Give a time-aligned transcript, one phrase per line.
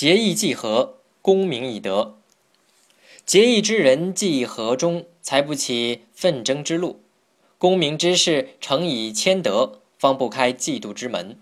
[0.00, 2.18] 结义既和，功名已得。
[3.26, 7.00] 结义之人既和中，才不起纷争之路；
[7.58, 11.36] 功名之事诚以谦德，方不开嫉妒之门。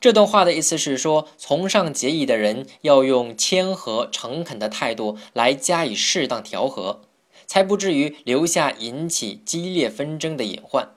[0.00, 7.00] 这段话的意思是说，崇尚结义的人要用谦和诚恳的态度来加以适当调和，
[7.48, 10.94] 才不至于留下引起激烈纷争的隐患。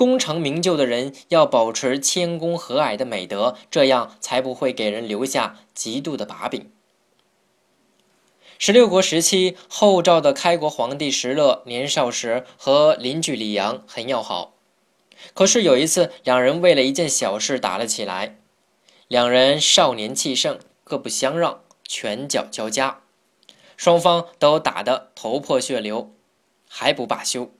[0.00, 6.72] 功成名就的人要保持谦恭和蔼的美德，这样才不会给人留下嫉妒的把柄。
[8.58, 14.54] 十六国时期，后赵的开国皇帝石勒年少时和邻居李阳很要好。
[15.34, 18.38] 可是有一次，两人为了一件小事打了起来。
[19.06, 23.02] 两人少年气盛，各不相让，拳脚交加，
[23.76, 26.10] 双方都打得头破血流，
[26.66, 27.50] 还不罢休。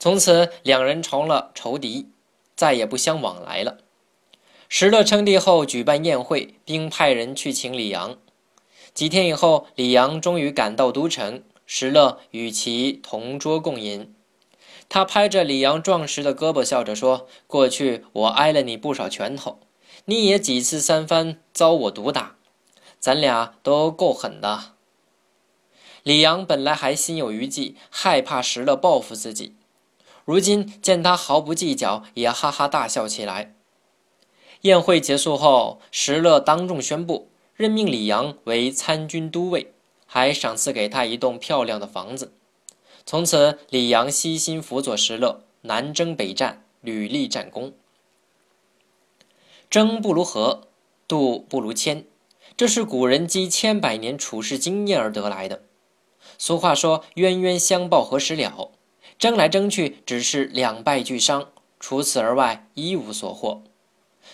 [0.00, 2.08] 从此，两人成了仇敌，
[2.56, 3.76] 再也不相往来了。
[4.66, 8.16] 石勒称帝后，举办宴会，并派人去请李阳。
[8.94, 14.14] 几天以后，李阳终于赶到都城，石勒与其同桌共饮。
[14.88, 19.58] 他拍着李阳壮实的胳膊，笑着说：“过去我挨了你不少拳头，
[20.06, 22.36] 你也几次三番遭我毒打，
[22.98, 24.72] 咱俩都够狠的。”
[26.02, 29.54] 李阳本来还心有余悸，害怕石勒报复自己，
[30.24, 33.54] 如今见他毫不计较，也哈哈大笑起来。
[34.62, 39.72] 宴会结束后，石勒当众宣布任命李阳为参军都尉，
[40.06, 42.32] 还赏赐给他一栋漂亮的房子。
[43.06, 47.72] 从此，李阳悉心辅佐石勒，南征北战，屡立战功。
[49.70, 50.68] 争不如和，
[51.08, 52.04] 渡不如谦，
[52.56, 55.62] 这是古人积千百年处世经验而得来的。
[56.36, 58.70] 俗话说：“冤冤相报何时了？”
[59.18, 63.62] 争来争去，只是两败俱伤，除此而外一无所获。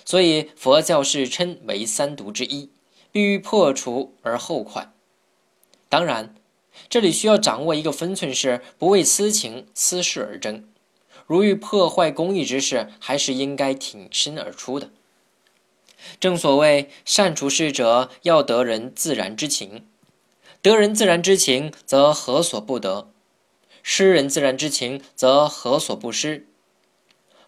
[0.05, 2.71] 所以佛教是称为三毒之一，
[3.11, 4.93] 必欲破除而后快。
[5.89, 6.35] 当然。
[6.91, 10.69] 这里需要掌握一个分寸，是不为私情私事而争。
[11.27, 14.91] 如遇破坏公义之事，还是应该挺身而出的。
[16.21, 19.85] 正所谓善处事者，要得人自然之情；
[20.61, 23.09] 得人自然之情，则何所不得；
[23.89, 26.49] 诗人自然之情，则何所不施。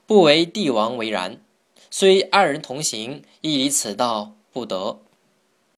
[0.07, 1.43] 不为帝王为然，
[1.91, 5.01] 虽二人同行，亦离此道不得。